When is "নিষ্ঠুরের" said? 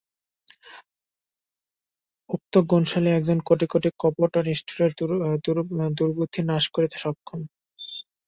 4.47-4.91